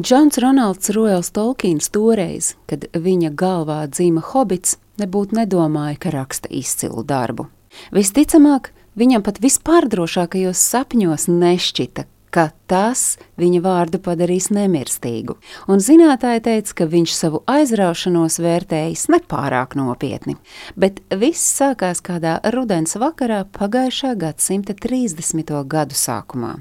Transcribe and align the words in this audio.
Džons 0.00 0.38
Ronalds 0.38 0.90
Royals 0.90 1.32
Tolkiens 1.34 1.88
toreiz, 1.90 2.52
kad 2.70 2.84
viņa 2.94 3.32
galvā 3.34 3.80
dzīva 3.90 4.20
hobits, 4.30 4.76
nebūtu 5.02 5.34
nedomāja, 5.34 5.96
ka 5.98 6.12
raksta 6.14 6.46
izcilu 6.54 7.02
darbu. 7.02 7.48
Visticamāk, 7.90 8.70
viņam 8.94 9.24
pat 9.26 9.40
vispārdrošākajos 9.42 10.62
sapņos 10.70 11.26
nešķita, 11.32 12.06
ka 12.30 12.48
tas 12.68 13.16
viņa 13.40 13.60
vārdu 13.64 14.00
padarīs 14.02 14.50
nemirstīgu, 14.54 15.38
un 15.70 15.82
zinātāji 15.82 16.44
teica, 16.44 16.74
ka 16.80 16.88
viņš 16.90 17.14
savu 17.16 17.42
aizraušanos 17.48 18.38
vērtējis 18.44 19.08
nepārāk 19.14 19.76
nopietni. 19.78 20.36
Bet 20.76 21.00
viss 21.08 21.56
sākās 21.58 22.02
kādā 22.04 22.38
rudens 22.54 22.96
vakarā 23.00 23.44
pagājušā 23.56 24.14
gadsimta 24.20 24.76
30. 24.76 25.54
gadu 25.68 25.96
sākumā. 25.98 26.58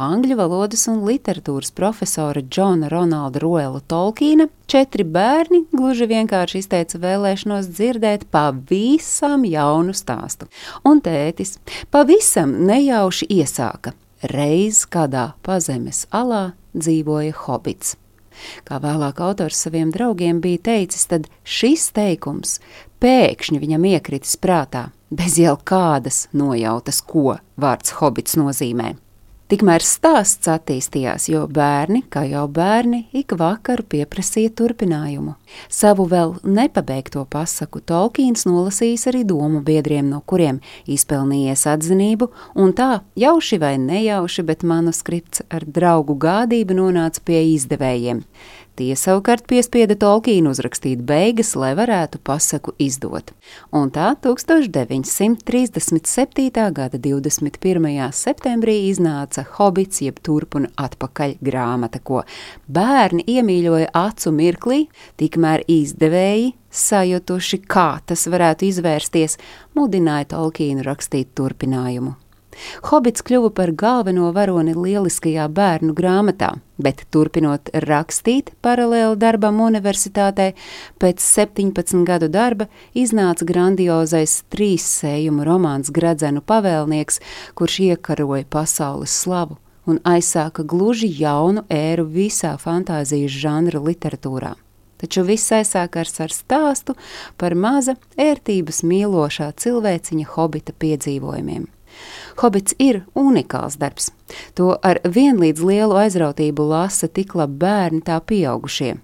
Angļu 0.00 0.38
valodas 0.38 0.86
un 0.88 1.02
literatūras 1.04 1.74
profesora 1.76 2.40
Džona 2.40 2.88
Ronalda 2.88 3.42
Roela 3.42 3.82
Tolkīna 3.84 4.48
četri 4.70 5.04
bērni 5.04 5.66
gluži 5.74 6.08
vienkārši 6.08 6.62
izteica 6.62 7.02
vēlēšanos 7.02 7.68
dzirdēt 7.74 8.28
pavisam 8.32 9.44
jaunu 9.44 9.94
stāstu, 9.94 10.48
un 10.88 11.02
tētis 11.04 11.58
pavisam 11.94 12.56
nejauši 12.70 13.28
iesāka– 13.38 13.94
reiz 14.22 14.84
kādā 14.88 15.32
pazemes 15.46 16.06
alā 16.10 16.52
dzīvoja 16.74 17.34
hobits. 17.44 17.96
Kā 18.66 18.78
vēlāk 18.82 19.18
autors 19.24 19.58
saviem 19.64 19.90
draugiem 19.94 20.40
bija 20.40 20.62
teicis, 20.70 21.08
tad 21.10 21.26
šis 21.42 21.90
teikums 21.96 22.58
pēkšņi 23.02 23.58
viņam 23.62 23.88
iekritis 23.90 24.38
prātā, 24.38 24.88
bez 25.10 25.38
jau 25.42 25.56
kādas 25.58 26.26
nojautas, 26.32 27.02
ko 27.02 27.38
vārds 27.58 27.96
hobits 27.98 28.38
nozīmē. 28.38 28.94
Tikmēr 29.48 29.80
stāsts 29.80 30.44
attīstījās, 30.52 31.30
jo 31.32 31.46
bērni, 31.48 32.02
kā 32.12 32.26
jau 32.28 32.42
bērni, 32.52 33.06
ik 33.16 33.32
vakaru 33.40 33.86
pieprasīja 33.94 34.50
turpinājumu. 34.60 35.38
Savu 35.72 36.04
vēl 36.10 36.34
nepabeigto 36.44 37.22
pasaku 37.32 37.80
Tolkiens 37.80 38.44
nolasījis 38.44 39.06
arī 39.08 39.22
domu 39.24 39.62
biedriem, 39.64 40.10
no 40.12 40.20
kuriem 40.28 40.60
izpelnījies 40.84 41.64
atzinību, 41.72 42.28
un 42.60 42.76
tā, 42.76 42.90
jauši 43.16 43.56
vai 43.62 43.78
nejauši, 43.80 44.44
bet 44.50 44.68
manuskripts 44.68 45.46
ar 45.48 45.64
draugu 45.64 46.18
gādību 46.20 46.76
nonāca 46.82 47.24
pie 47.24 47.40
izdevējiem. 47.54 48.20
Tie 48.78 48.94
savukārt 48.94 49.42
piespieda 49.50 49.96
Tolkienu 49.98 50.52
uzrakstīt 50.54 51.00
beigas, 51.02 51.48
lai 51.58 51.72
varētu 51.74 52.20
pasaku 52.22 52.76
izdot. 52.78 53.32
Un 53.74 53.90
tā 53.90 54.12
1937. 54.22 55.90
gada 56.76 56.94
21. 57.02 58.12
septembrī 58.14 58.76
iznāca 58.92 59.42
Hobits 59.56 59.98
jeb 60.04 60.22
turpuna 60.22 60.70
atpakaļ 60.78 61.34
grāmata, 61.42 61.98
ko 61.98 62.22
bērni 62.70 63.26
iemīļoja 63.26 63.90
acu 63.98 64.30
mirklī, 64.38 64.86
tikmēr 65.18 65.66
izdevēji 65.66 66.54
sajutuši, 66.70 67.58
kā 67.66 67.98
tas 68.06 68.30
varētu 68.30 68.70
izvērsties, 68.70 69.42
mudināja 69.74 70.36
Tolkienu 70.36 70.86
rakstīt 70.86 71.34
turpinājumu. 71.34 72.27
Hobits 72.88 73.24
kļuva 73.26 73.50
par 73.54 73.72
galveno 73.72 74.30
varoni 74.36 74.74
lieliskajā 74.76 75.48
bērnu 75.52 75.94
grāmatā, 75.98 76.54
bet 76.78 77.04
turpinot 77.14 77.70
rakstīt 77.86 78.52
paralēli 78.64 79.18
darbam 79.20 79.60
universitātē, 79.66 80.52
pēc 81.02 81.22
17 81.24 82.04
gadu 82.08 82.28
darba 82.32 82.68
iznāca 82.94 83.46
grandiozais 83.48 84.42
trīs 84.52 84.86
sējumu 85.00 85.46
romāns 85.48 85.92
Gradzenu 85.94 86.44
pavēlnieks, 86.44 87.22
kurš 87.58 87.80
iekaroja 87.92 88.46
pasaules 88.50 89.14
slavu 89.24 89.58
un 89.88 90.00
aizsāka 90.04 90.64
gluži 90.68 91.08
jaunu 91.20 91.64
ēru 91.72 92.04
visā 92.12 92.54
fantāzijas 92.60 93.32
žanra 93.32 93.80
literatūrā. 93.80 94.52
Taču 94.98 95.22
viss 95.22 95.52
aizsākās 95.54 96.16
ar 96.24 96.34
stāstu 96.34 96.96
par 97.38 97.54
maza, 97.54 97.94
ērtības 98.18 98.82
mīlošā 98.82 99.52
cilvēciņa 99.62 100.30
hobita 100.34 100.74
piedzīvojumiem. 100.74 101.68
Hobits 102.38 102.76
ir 102.78 103.02
unikāls 103.18 103.78
darbs. 103.80 104.12
To 104.54 104.76
ar 104.82 105.00
vienlīdz 105.04 105.64
lielu 105.64 105.98
aizrautību 106.04 106.68
lasa 106.70 107.08
tik 107.08 107.34
labi 107.38 107.58
bērni, 107.64 108.02
tā 108.04 108.20
pieaugušie. 108.20 108.96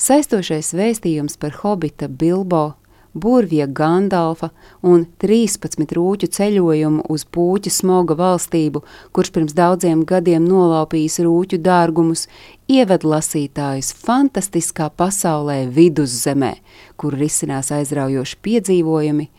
Saistošais 0.00 0.72
vēstījums 0.74 1.36
par 1.38 1.58
hobita 1.62 2.08
Bilbo 2.08 2.70
burvja 3.12 3.66
Gandalfa 3.66 4.50
un 4.86 5.04
13 5.18 5.94
rūķu 5.96 6.28
ceļojumu 6.30 7.06
uz 7.10 7.24
puķu 7.26 7.72
smoga 7.72 8.14
valstību, 8.18 8.82
kurš 9.14 9.32
pirms 9.34 9.56
daudziem 9.56 10.04
gadiem 10.06 10.46
nolaupījis 10.46 11.20
rūķu 11.26 11.60
dārgumus, 11.64 12.26
ieved 12.70 13.04
lasītājus 13.04 13.92
fantastiskā 13.98 14.90
pasaulē 14.96 15.64
viduszemē, 15.74 16.54
kur 16.96 17.18
risinās 17.18 17.72
aizraujoši 17.74 18.38
piedzīvojumi, 18.46 19.30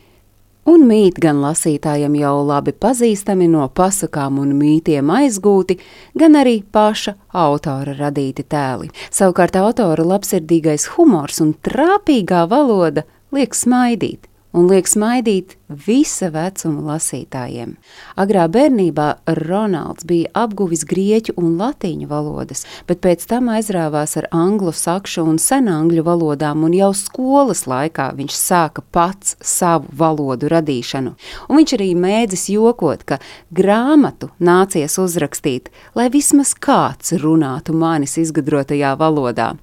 un 0.70 0.86
mīt 0.88 1.20
gan 1.22 1.42
lasītājam 1.44 2.16
jau 2.20 2.34
labi 2.46 2.74
pazīstami 2.74 3.50
no 3.52 3.68
pasakām 3.76 4.40
un 4.42 4.56
mītiem 4.58 5.12
aizgūti, 5.14 5.80
gan 6.18 6.38
arī 6.40 6.62
paša 6.64 7.16
autora 7.44 7.96
radīti 7.98 8.46
tēli. 8.48 8.92
Savukārt 9.12 9.58
autora 9.60 10.06
labsirdīgais 10.16 10.92
humors 10.96 11.42
un 11.44 11.56
trāpīgā 11.68 12.46
valoda 12.52 13.06
liek 13.36 13.56
smaidīt 13.58 14.31
un 14.54 14.68
liek 14.72 14.88
smaidīt 14.90 15.56
visa 15.72 16.30
vecuma 16.34 16.94
lasītājiem. 16.94 17.76
Agrā 18.20 18.48
bērnībā 18.52 19.08
Ronalds 19.40 20.06
bija 20.08 20.32
apguvis 20.44 20.84
grieķu 20.88 21.36
un 21.40 21.56
latīņu 21.60 22.10
valodas, 22.12 22.66
bet 22.88 23.02
pēc 23.04 23.24
tam 23.30 23.52
aizrāvās 23.54 24.18
ar 24.20 24.28
anglu, 24.36 24.74
sakšu 24.76 25.24
un 25.32 25.40
senangļu 25.42 26.04
valodām, 26.08 26.66
un 26.68 26.76
jau 26.76 26.92
skolas 26.98 27.66
laikā 27.72 28.12
viņš 28.20 28.38
sāka 28.38 28.84
pats 28.92 29.38
savu 29.40 29.92
valodu 29.96 30.52
radīšanu. 30.52 31.16
Un 31.48 31.62
viņš 31.62 31.76
arī 31.80 31.92
mēdzis 31.96 32.50
jokot, 32.52 33.08
ka 33.08 33.22
grāmatu 33.56 34.32
nācies 34.40 35.00
uzrakstīt, 35.02 35.72
lai 35.96 36.10
vismaz 36.12 36.54
kāds 36.56 37.16
runātu 37.22 37.76
manis 37.78 38.18
izgudrotajā 38.22 38.96
valodā. 39.00 39.54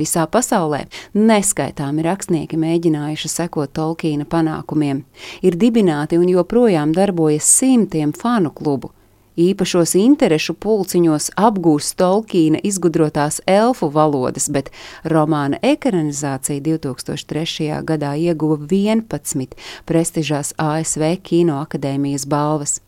Visā 0.00 0.22
pasaulē 0.32 0.86
neskaitāmi 1.12 2.04
rakstnieki 2.06 2.56
mēģinājuši 2.60 3.28
sekot 3.28 3.74
Tolkiena 3.76 4.24
panākumiem. 4.24 5.02
Ir 5.44 5.58
dibināti 5.60 6.16
un 6.16 6.30
joprojām 6.32 6.94
darbojas 6.96 7.50
simtiem 7.60 8.14
fanu 8.16 8.54
klubu. 8.56 8.94
Īpašos 9.40 9.94
interešu 9.96 10.56
pulciņos 10.60 11.30
apgūst 11.38 11.94
Tolkiena 12.00 12.58
izgudrotās 12.66 13.38
elfu 13.48 13.88
valodas, 13.92 14.48
bet 14.52 14.72
romāna 15.04 15.60
ekranizācija 15.62 16.64
2003. 16.64 17.70
gadā 17.86 18.16
ieguva 18.18 18.58
11 18.64 19.56
prestižās 19.88 20.52
ASV 20.58 21.14
Kinoakadēmijas 21.28 22.26
balvas 22.28 22.80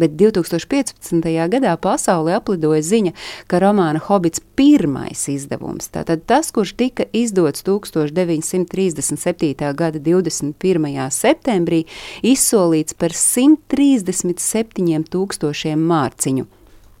bet 0.00 0.10
2015. 0.20 1.48
gadā 1.52 1.72
pasaulē 1.80 2.32
aplidoja 2.40 2.82
ziņa, 2.82 3.12
ka 3.50 3.56
romāna 3.62 4.00
Hobits 4.08 4.40
pirmais 4.56 5.28
izdevums, 5.32 5.84
tātad 5.92 6.18
tas, 6.28 6.46
kurš 6.54 6.70
tika 6.76 7.04
izdots 7.16 7.60
1937. 7.66 9.72
gada 9.76 9.98
21. 9.98 11.10
septembrī, 11.10 11.84
izsolīts 12.22 12.94
par 12.94 13.10
137 13.16 15.04
tūkstošiem 15.12 15.78
mārciņu. 15.92 16.44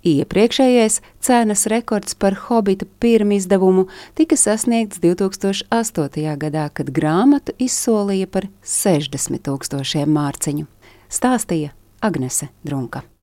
Iepriekšējais 0.06 1.00
cenas 1.18 1.66
rekords 1.66 2.14
par 2.14 2.36
Hobita 2.46 2.86
pirmizdevumu 3.02 3.88
tika 4.14 4.38
sasniegts 4.38 5.00
2008. 5.02 6.36
gadā, 6.38 6.68
kad 6.70 6.92
grāmatu 6.94 7.56
izsolīja 7.58 8.30
par 8.30 8.46
60 8.62 9.42
tūkstošiem 9.48 10.14
mārciņu. 10.14 10.68
Stāstīja 11.10 11.74
Agnese 12.00 12.50
Drunka. 12.62 13.04